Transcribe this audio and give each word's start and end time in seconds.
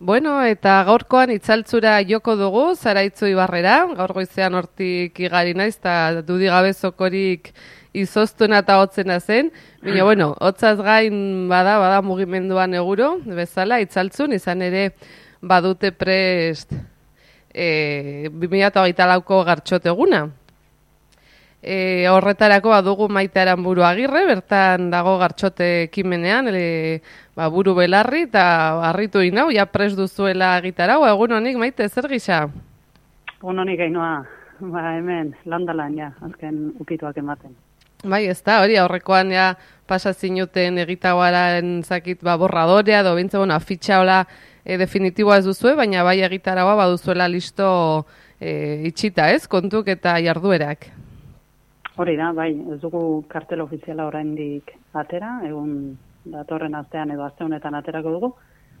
Bueno, 0.00 0.36
eta 0.46 0.84
gaurkoan 0.86 1.32
itzaltzura 1.34 1.96
joko 2.06 2.36
dugu, 2.38 2.60
zaraitzu 2.78 3.26
ibarrera, 3.32 3.80
gaur 3.98 4.12
goizean 4.14 4.54
hortik 4.54 5.18
igari 5.26 5.56
naiz, 5.58 5.72
eta 5.74 6.22
dudigabe 6.22 6.70
zokorik 6.72 7.50
izoztuna 7.98 8.60
eta 8.62 8.76
hotzena 8.78 9.18
zen. 9.18 9.50
Baina, 9.82 10.04
bueno, 10.06 10.28
hotzaz 10.38 10.76
gain 10.86 11.48
bada, 11.50 11.80
bada 11.82 11.98
mugimenduan 12.06 12.78
eguro, 12.78 13.16
bezala, 13.26 13.80
itzaltzun, 13.82 14.38
izan 14.38 14.62
ere 14.62 14.92
badute 15.42 15.90
prest 15.90 16.78
e, 17.50 18.30
2008 18.30 19.10
lauko 19.10 19.42
gartxoteguna. 19.50 20.28
E, 21.62 22.06
horretarako 22.06 22.70
badugu 22.70 23.08
maite 23.10 23.42
buru 23.58 23.82
agirre, 23.82 24.24
bertan 24.26 24.90
dago 24.90 25.18
gartxote 25.18 25.82
ekimenean, 25.88 26.48
e, 26.54 27.00
ba, 27.34 27.48
buru 27.48 27.74
belarri, 27.74 28.22
eta 28.28 28.78
harritu 28.88 29.20
inau, 29.20 29.50
ja 29.50 29.66
pres 29.66 29.96
duzuela 29.96 30.60
gitarau, 30.62 31.04
egun 31.06 31.32
honik 31.32 31.56
maite, 31.56 31.88
zer 31.88 32.06
gisa? 32.08 32.48
Egun 33.40 33.58
honik 33.58 33.78
gainoa, 33.78 34.22
ba, 34.60 34.92
hemen, 34.94 35.34
landalan, 35.46 35.98
ja, 35.98 36.12
azken 36.22 36.74
ukituak 36.78 37.18
ematen. 37.18 37.56
Bai, 38.04 38.28
ez 38.30 38.38
da, 38.46 38.60
hori 38.62 38.76
aurrekoan 38.78 39.32
ja 39.34 39.56
pasa 39.90 40.12
zinuten 40.14 40.78
egitagoaren 40.78 41.82
zakit 41.82 42.22
ba, 42.22 42.36
borradorea, 42.38 43.02
do 43.02 43.16
bintze, 43.18 43.40
bueno, 43.40 43.56
afitxa 43.58 43.98
hola 43.98 44.20
e, 44.62 44.76
definitiboa 44.78 45.40
ez 45.40 45.48
duzue, 45.48 45.74
baina 45.74 46.04
bai 46.06 46.20
egitaragoa 46.22 46.76
baduzuela 46.78 47.26
listo 47.26 48.06
e, 48.38 48.84
itxita, 48.86 49.32
ez, 49.34 49.48
kontuk 49.50 49.90
eta 49.90 50.14
jarduerak. 50.22 50.92
Hori 51.98 52.14
da, 52.16 52.30
bai, 52.32 52.52
ez 52.72 52.78
dugu 52.78 53.00
kartel 53.30 53.64
ofiziala 53.64 54.06
oraindik 54.06 54.70
atera, 54.94 55.40
egun 55.48 55.96
datorren 56.30 56.76
astean 56.78 57.10
edo 57.10 57.24
aste 57.26 57.42
honetan 57.42 57.74
aterako 57.74 58.12
dugu, 58.14 58.28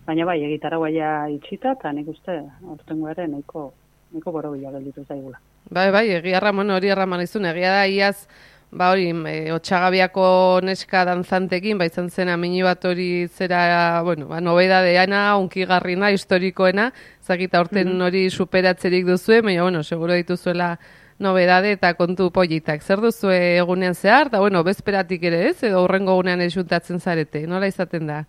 baina 0.06 0.26
bai, 0.28 0.36
egitaragoa 0.46 0.90
ja 0.94 1.10
itxita, 1.32 1.72
eta 1.74 1.90
nik 1.92 2.12
uste, 2.14 2.36
aurtengo 2.62 3.08
ere, 3.10 3.26
nahiko, 3.26 3.72
nahiko 4.12 4.34
boro 4.36 4.52
gelditu 4.54 5.02
zaigula. 5.08 5.40
Bai, 5.68 5.90
bai, 5.90 6.04
egia 6.20 6.38
ramon 6.40 6.70
hori 6.70 6.94
erraman 6.94 7.24
izun, 7.26 7.50
egia 7.50 7.74
da, 7.80 7.82
iaz, 7.90 8.28
Ba 8.70 8.90
hori, 8.92 9.06
e, 9.08 9.48
otxagabiako 9.54 10.60
neska 10.68 11.06
danzantekin, 11.08 11.78
ba 11.80 11.86
izan 11.88 12.10
zen 12.12 12.28
amini 12.28 12.60
bat 12.62 12.82
hori 12.84 13.24
zera, 13.32 14.02
bueno, 14.04 14.26
ba, 14.28 14.42
nobeda 14.44 14.82
deana, 14.84 15.38
unki 15.40 15.64
garrina, 15.64 16.10
historikoena, 16.12 16.90
zakita 17.24 17.62
orten 17.64 17.94
mhm. 17.94 18.02
hori 18.04 18.26
superatzerik 18.28 19.06
duzue, 19.08 19.40
baina, 19.40 19.62
bueno, 19.62 19.82
seguro 19.82 20.12
dituzuela 20.12 20.74
nobedade 21.18 21.72
eta 21.74 21.92
kontu 21.98 22.30
politak. 22.30 22.82
Zer 22.82 23.02
duzu 23.02 23.30
egunean 23.34 23.94
zehar, 23.94 24.30
eta, 24.30 24.40
bueno, 24.40 24.62
bezperatik 24.64 25.22
ere 25.30 25.48
ez, 25.50 25.62
edo 25.66 25.82
horrengo 25.84 26.14
egunean 26.14 26.42
esuntatzen 26.46 27.00
zarete, 27.00 27.46
nola 27.46 27.66
izaten 27.70 28.06
da? 28.06 28.24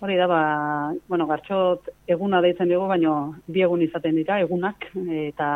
Hori 0.00 0.16
da, 0.20 0.26
ba, 0.28 0.40
bueno, 1.08 1.26
gartxot 1.26 1.88
eguna 2.06 2.42
deitzen 2.44 2.68
dugu, 2.68 2.86
baina 2.90 3.14
bi 3.48 3.62
egun 3.64 3.82
izaten 3.82 4.18
dira, 4.20 4.40
egunak, 4.44 4.90
eta 5.28 5.48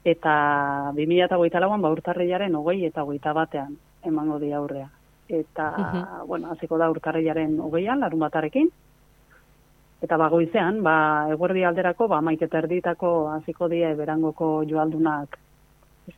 eta 0.00 0.34
2008 0.96 1.60
lauan 1.60 1.82
ba, 1.84 1.90
urtarriaren 1.92 2.54
hogei 2.56 2.86
eta 2.86 3.02
hogeita 3.04 3.34
batean 3.36 3.74
emango 4.08 4.38
di 4.40 4.52
aurrea. 4.56 4.88
Eta, 5.28 5.66
uh 5.76 6.26
bueno, 6.26 6.50
hasiko 6.50 6.78
da 6.78 6.88
urtarriaren 6.90 7.58
hogeian, 7.60 8.00
larun 8.00 8.24
batarekin, 8.24 8.70
eta 10.00 10.16
bagoizean, 10.16 10.80
ba, 10.82 11.28
eguerdi 11.34 11.64
alderako, 11.68 12.08
ba, 12.08 12.22
maiketa 12.24 12.64
erditako 12.64 13.28
hasiko 13.34 13.68
die 13.68 13.92
berangoko 13.94 14.64
joaldunak, 14.64 15.36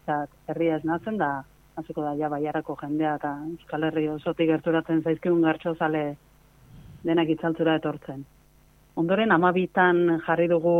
da, 0.06 0.26
herria 0.48 0.76
esnatzen 0.80 1.18
da, 1.18 1.32
hasiko 1.76 2.04
da, 2.04 2.14
ja, 2.18 2.28
baiarako 2.32 2.76
jendea, 2.80 3.16
eta 3.20 3.32
Euskal 3.48 3.88
Herri 3.88 4.08
osotik 4.12 4.50
gerturatzen 4.50 5.02
zaizkigun 5.02 5.42
gartxo 5.42 5.74
zale 5.74 6.04
denak 7.02 7.32
itzaltzura 7.34 7.76
etortzen. 7.80 8.24
Ondoren, 8.96 9.32
amabitan 9.32 10.20
jarri 10.26 10.48
dugu 10.48 10.76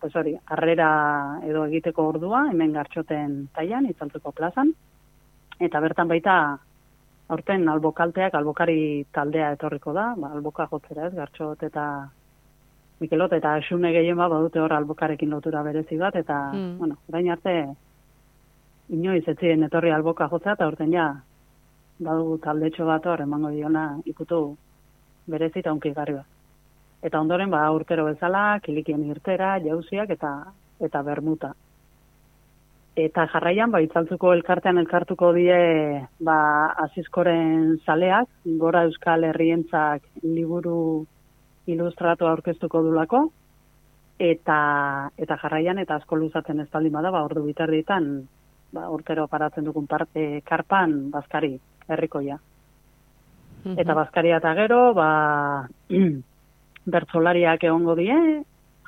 pues 0.00 0.14
hori, 0.14 0.36
harrera 0.46 1.40
edo 1.46 1.64
egiteko 1.66 2.04
ordua, 2.12 2.44
hemen 2.52 2.72
gartxoten 2.72 3.48
taian, 3.54 3.86
itzaltzeko 3.90 4.32
plazan, 4.32 4.70
eta 5.58 5.80
bertan 5.82 6.10
baita, 6.10 6.36
aurten 7.28 7.66
albokalteak, 7.68 8.34
albokari 8.34 9.04
taldea 9.12 9.50
etorriko 9.56 9.92
da, 9.92 10.12
ba, 10.16 10.30
alboka 10.36 10.68
jotzera 10.70 11.08
ez, 11.08 11.14
gartxot 11.18 11.66
eta 11.66 11.88
Mikelot, 12.98 13.32
eta 13.36 13.52
esune 13.60 13.92
gehien 13.94 14.16
bat 14.18 14.30
badute 14.32 14.58
hor 14.58 14.72
albokarekin 14.74 15.30
lotura 15.30 15.62
berezi 15.62 15.98
bat, 16.00 16.16
eta, 16.18 16.38
mm. 16.50 16.78
bueno, 16.80 16.96
orain 17.10 17.28
arte, 17.30 17.52
inoiz 18.88 19.24
etzien 19.28 19.62
etorri 19.66 19.90
alboka 19.92 20.28
jotzea, 20.32 20.54
eta 20.56 20.66
aurten 20.66 20.92
ja, 20.92 21.10
badu 21.98 22.38
taldetxo 22.42 22.86
bat 22.86 23.06
hor, 23.06 23.22
emango 23.22 23.50
diona 23.50 23.84
ikutu 24.06 24.40
berezi 25.28 25.62
eta 25.62 25.72
unki 25.72 25.92
garri 25.94 26.16
bat. 26.18 26.26
Eta 27.02 27.20
ondoren 27.20 27.50
ba 27.50 27.62
urtero 27.70 28.08
bezala 28.08 28.58
kilikien 28.64 29.04
irtera 29.06 29.56
jauziak 29.62 30.10
eta 30.10 30.32
eta 30.82 31.02
bermuta. 31.02 31.52
Eta 32.98 33.26
jarraian 33.32 33.70
ba 33.70 33.80
itzaltzuko 33.84 34.32
elkartean 34.34 34.78
elkartuko 34.82 35.32
die 35.36 36.06
ba 36.18 36.38
azizkoren 36.86 37.76
zaleak 37.86 38.28
gora 38.62 38.82
euskal 38.88 39.24
herrientzak 39.24 40.02
liburu 40.22 41.06
ilustratu 41.66 42.26
aurkeztuko 42.26 42.82
dulako 42.82 43.28
eta 44.18 44.58
eta 45.16 45.36
jarraian 45.42 45.78
eta 45.78 46.00
asko 46.00 46.16
luzatzen 46.16 46.60
ez 46.60 46.68
bada 46.72 47.10
ba 47.10 47.22
ordu 47.22 47.44
bitardietan 47.44 48.26
ba 48.72 48.90
urtero 48.92 49.26
paratzen 49.28 49.64
dugun 49.64 49.86
parte 49.86 50.42
karpan 50.44 51.10
bazkari 51.10 51.56
herrikoia 51.88 52.38
Eta 53.76 53.94
bazkaria 53.94 54.38
eta 54.38 54.54
gero, 54.54 54.94
ba, 54.94 55.66
bertzolariak 56.94 57.64
egongo 57.66 57.96
die, 57.98 58.16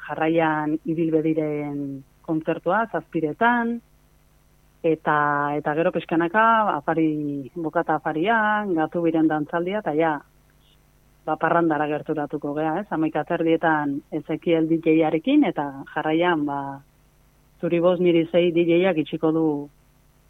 jarraian 0.07 0.77
ibilbediren 0.89 2.01
kontzertua, 2.25 2.85
zazpiretan, 2.93 3.75
eta 4.87 5.17
eta 5.59 5.75
gero 5.77 5.93
peskanaka, 5.93 6.45
afari, 6.77 7.51
bokata 7.55 7.99
afarian, 7.99 8.73
gatu 8.79 9.03
biren 9.05 9.29
dantzaldia, 9.29 9.83
eta 9.83 9.95
ja, 9.99 10.15
ba, 11.27 11.37
parrandara 11.37 11.89
gerturatuko 11.91 12.55
gea, 12.57 12.79
ez? 12.81 12.87
Amaika 12.95 13.27
terdietan 13.29 13.99
Ezekiel 14.23 14.71
DJ-arekin, 14.71 15.45
eta 15.51 15.67
jarraian, 15.93 16.47
ba, 16.47 16.61
zuri 17.61 17.81
boz 17.81 17.99
niri 18.01 18.27
zei 18.33 18.51
DJ-ak 18.53 19.03
itxiko 19.05 19.33
du, 19.33 19.47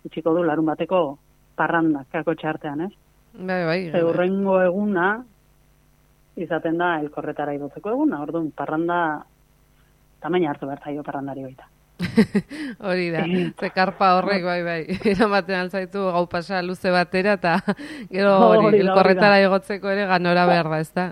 itxiko 0.05 0.35
du 0.35 0.45
larun 0.45 0.67
bateko 0.67 1.03
parranda, 1.57 2.05
kako 2.13 2.35
txartean, 2.35 2.87
ez? 2.89 2.93
Bai, 3.39 3.63
bai. 3.65 3.81
Eurrengo 4.01 4.61
eguna, 4.65 5.11
izaten 6.41 6.79
da 6.81 6.97
elkorretara 7.01 7.55
igotzeko 7.55 7.93
egun, 7.95 8.15
orduan 8.19 8.51
parranda 8.57 9.01
tamaina 10.21 10.51
hartu 10.51 10.67
behar 10.69 10.83
zaio 10.85 11.05
parrandari 11.07 11.45
baita. 11.47 11.69
Hori 12.89 13.11
da, 13.13 13.27
ze 13.61 13.71
karpa 13.75 14.15
horrek 14.17 14.45
bai 14.45 14.61
bai, 14.65 14.81
eramaten 15.13 15.59
altzaitu 15.59 16.07
gau 16.15 16.25
pasa 16.33 16.63
luze 16.65 16.91
batera 16.95 17.37
eta 17.37 17.59
gero 18.15 18.37
hori 18.49 18.81
elkorretara 18.81 19.41
igotzeko 19.45 19.91
ere 19.93 20.07
ganora 20.09 20.47
behar 20.49 20.71
da, 20.73 20.81
ez 20.81 20.93
da? 20.97 21.11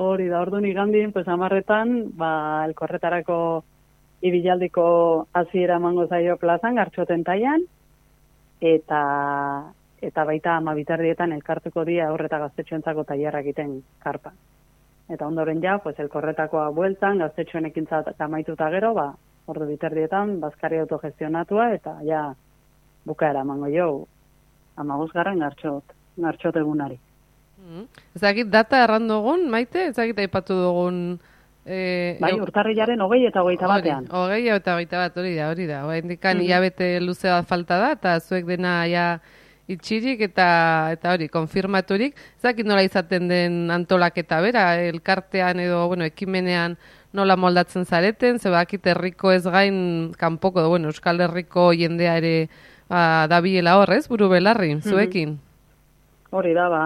Hori 0.00 0.28
da, 0.28 0.40
orduan 0.40 0.64
igandien, 0.68 1.12
pues 1.12 1.28
amarretan, 1.28 2.12
ba, 2.16 2.64
elkorretarako 2.68 3.36
ibialdiko 4.28 4.84
hasiera 5.32 5.76
emango 5.80 6.06
zaio 6.06 6.36
plazan, 6.36 6.76
gartxoten 6.76 7.24
taian, 7.24 7.62
eta 8.60 9.02
eta 10.06 10.24
baita 10.28 10.56
ama 10.56 10.74
bitardietan 10.76 11.32
elkartuko 11.32 11.84
dia 11.84 12.10
horreta 12.12 12.38
gaztetxoentzako 12.38 13.04
tailerra 13.04 13.40
egiten 13.40 13.78
karpa. 14.02 14.32
Eta 15.08 15.26
ondoren 15.26 15.62
ja, 15.62 15.78
pues 15.78 15.98
elkorretakoa 16.02 16.70
bueltan 16.74 17.18
gaztetxoen 17.22 17.66
ekintza 17.70 18.02
amaituta 18.18 18.68
gero, 18.70 18.92
ba, 18.94 19.12
ordu 19.46 19.66
bitardietan 19.70 20.40
bazkari 20.40 20.78
autogestionatua 20.82 21.70
eta 21.74 21.96
ja 22.06 22.22
bukaera 23.06 23.44
emango 23.46 23.70
jo 23.70 24.06
ama 24.76 24.98
garren 25.14 25.38
gartxot, 25.38 25.94
gartxot 26.16 26.56
egunari. 26.56 26.98
Mm. 27.56 27.86
Ezagit 28.16 28.50
data 28.50 28.82
errandogun, 28.84 29.48
maite? 29.50 29.88
Ezagit 29.92 30.18
aipatu 30.18 30.54
dugun... 30.54 31.18
E, 31.66 32.16
bai, 32.22 32.32
urtarrilaren 32.38 33.00
hogei 33.02 33.24
eta 33.26 33.42
hogeita 33.42 33.66
batean. 33.66 34.06
Hogei 34.14 34.44
eta 34.54 34.76
hogeita 34.76 35.00
bat, 35.02 35.16
hori 35.18 35.34
da, 35.34 35.50
hori 35.50 35.66
da. 35.66 35.84
Hori 35.86 35.98
indikan, 35.98 36.38
mm 36.38 36.46
-hmm. 36.46 37.06
luze 37.06 37.28
bat 37.28 37.46
falta 37.46 37.78
da, 37.78 37.92
eta 37.92 38.20
zuek 38.20 38.46
dena 38.46 38.86
ja 38.86 39.18
itxirik 39.68 40.20
eta 40.28 40.48
eta 40.94 41.14
hori 41.14 41.28
konfirmaturik 41.32 42.14
ezakit 42.38 42.66
nola 42.66 42.84
izaten 42.86 43.28
den 43.28 43.70
antolaketa 43.74 44.38
bera 44.40 44.66
elkartean 44.86 45.60
edo 45.60 45.86
bueno 45.88 46.06
ekimenean 46.06 46.76
nola 47.12 47.36
moldatzen 47.36 47.84
zareten 47.84 48.38
ze 48.38 48.50
bakit 48.50 48.86
herriko 48.86 49.32
ez 49.32 49.44
gain 49.44 50.12
kanpoko 50.18 50.68
bueno 50.68 50.88
euskal 50.88 51.20
herriko 51.20 51.72
jendea 51.72 52.16
ere 52.22 52.48
ba 52.88 53.26
dabiela 53.26 53.78
horrez 53.80 54.06
buru 54.08 54.28
belarri 54.28 54.74
mhm. 54.74 54.82
zuekin 54.82 55.38
Hori 56.30 56.52
da, 56.54 56.68
ba, 56.68 56.82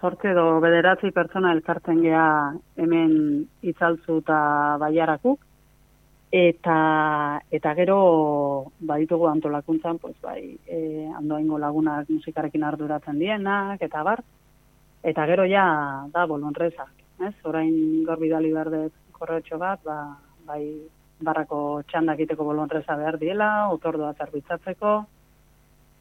sortze 0.00 0.32
edo 0.32 0.58
bederatzi 0.60 1.12
pertsona 1.14 1.52
elkartzen 1.54 2.00
gea 2.02 2.26
hemen 2.76 3.12
itzaltzu 3.62 4.18
eta 4.24 4.38
baiarakuk, 4.82 5.38
eta 6.34 6.78
eta 7.54 7.74
gero 7.78 7.98
baditugu 8.80 9.28
antolakuntzan 9.30 10.00
pues 10.02 10.16
bai 10.20 10.58
eh 10.66 11.06
andoengo 11.14 11.58
lagunak 11.58 12.10
musikarekin 12.10 12.64
arduratzen 12.64 13.20
dienak 13.20 13.82
eta 13.82 14.02
bar 14.02 14.24
eta 15.04 15.26
gero 15.30 15.46
ja 15.46 16.08
da 16.12 16.26
bolonrezak 16.26 17.04
ez? 17.20 17.34
Orain 17.44 18.04
gor 18.04 18.18
bidali 18.18 18.52
berdet 18.52 18.92
korretxo 19.12 19.58
bat, 19.58 19.82
ba, 19.84 19.98
bai 20.46 20.62
barrako 21.24 21.82
txandak 21.88 22.24
iteko 22.24 22.44
bolonreza 22.44 22.96
behar 22.98 23.18
diela, 23.20 23.68
otordoa 23.72 24.12
zerbitzatzeko, 24.18 24.94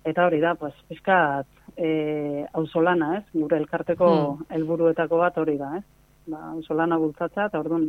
eta 0.09 0.25
hori 0.25 0.39
da, 0.41 0.55
pues, 0.59 0.73
pizkat, 0.89 1.47
e, 1.77 2.45
auzolana, 2.53 3.17
ez? 3.19 3.23
Gure 3.33 3.59
elkarteko 3.61 4.09
hmm. 4.09 4.47
helburuetako 4.55 5.21
bat 5.21 5.37
hori 5.37 5.57
da, 5.59 5.75
ez? 5.79 5.83
Ba, 6.31 6.39
auzolana 6.53 6.97
bultzatza, 7.01 7.47
eta 7.49 7.59
orduan, 7.59 7.87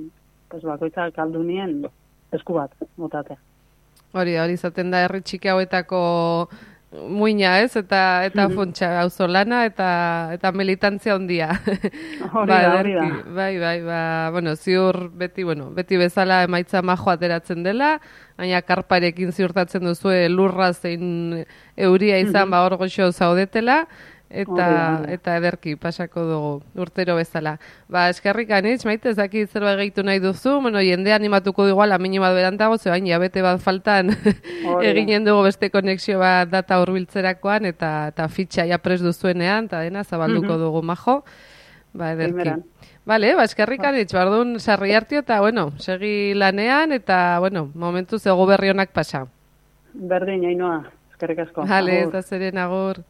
pues, 0.51 0.63
bakoitzak 0.67 1.19
aldunien 1.23 1.83
esku 2.35 2.57
bat, 2.57 2.73
motatea. 3.01 3.39
Hori, 4.15 4.37
hori 4.39 4.55
izaten 4.55 4.93
da 4.95 5.03
herri 5.05 5.21
txiki 5.27 5.51
hauetako 5.51 6.01
muina, 6.95 7.61
ez? 7.61 7.75
Eta 7.77 8.25
eta 8.25 8.49
mm 8.49 8.75
auzolana 9.03 9.65
eta 9.67 9.89
eta 10.35 10.53
militantzia 10.53 11.15
hondia. 11.17 11.51
Hori 12.35 12.49
ba, 12.49 12.61
da, 12.63 12.79
hori 12.79 12.95
da. 12.95 13.07
Bai, 13.35 13.59
bai, 13.59 13.81
ba, 13.83 14.31
bueno, 14.31 14.55
ziur 14.57 15.11
beti, 15.11 15.45
bueno, 15.45 15.71
beti 15.71 15.97
bezala 15.97 16.43
emaitza 16.45 16.83
majo 16.83 17.11
ateratzen 17.11 17.63
dela, 17.63 17.99
baina 18.39 18.63
karparekin 18.63 19.33
ziurtatzen 19.33 19.85
duzu 19.85 20.15
lurra 20.31 20.73
zein 20.73 21.45
euria 21.77 22.19
izan, 22.19 22.49
mm 22.49 22.51
ba 22.51 22.65
hor 22.65 22.77
goxo 22.79 23.11
zaudetela 23.13 23.87
eta 24.31 25.05
eta 25.09 25.37
ederki 25.39 25.77
pasako 25.77 26.25
dugu 26.27 26.53
urtero 26.81 27.17
bezala. 27.17 27.59
Ba, 27.89 28.09
eskerrik 28.11 28.51
anitz, 28.51 28.85
maite 28.85 29.11
ez 29.13 29.17
dakit 29.17 29.51
zerba 29.51 29.75
gehitu 29.79 30.03
nahi 30.03 30.21
duzu, 30.21 30.59
bueno, 30.61 30.83
jende 30.83 31.13
animatuko 31.13 31.67
dugu 31.69 31.83
ala 31.83 31.99
minima 31.99 32.33
berantago, 32.35 32.79
ze 32.79 32.91
baina 32.91 33.19
bete 33.19 33.43
bat 33.43 33.61
faltan 33.61 34.11
eginen 34.83 35.25
dugu 35.25 35.45
beste 35.45 35.71
konexio 35.71 36.19
bat 36.19 36.51
data 36.51 36.81
hurbiltzerakoan 36.83 37.67
eta 37.71 38.09
eta 38.13 38.29
fitxa 38.29 38.67
ja 38.67 38.79
pres 38.79 39.01
duzuenean, 39.03 39.71
eta 39.71 39.81
dena 39.81 40.05
zabalduko 40.05 40.59
dugu 40.59 40.83
majo. 40.83 41.23
Ba, 41.95 42.13
ederki. 42.13 42.51
Vale, 43.07 43.35
ba, 43.37 43.45
eskerrik 43.45 43.83
ba. 43.83 43.93
anitz, 43.93 44.13
bardun 44.17 44.59
sarri 44.59 44.95
hartio 44.97 45.21
eta, 45.21 45.41
bueno, 45.41 45.71
segi 45.79 46.35
lanean 46.35 46.93
eta, 46.93 47.39
bueno, 47.39 47.69
momentu 47.75 48.19
zego 48.19 48.47
berri 48.47 48.73
honak 48.73 48.91
pasa. 48.97 49.27
Berdin, 49.95 50.43
hainoa, 50.49 50.89
eskerrik 51.13 51.45
asko. 51.45 51.69
Vale, 51.69 52.01
eta 52.09 52.23
zeren 52.23 52.59
agur. 52.59 53.05